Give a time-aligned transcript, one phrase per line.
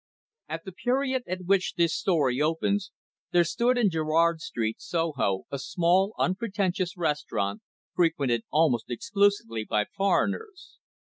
[0.49, 2.91] At the period at which this story opens,
[3.29, 7.61] there stood in Gerrard Street, Soho, a small, unpretentious restaurant,
[7.93, 10.79] frequented almost exclusively by foreigners.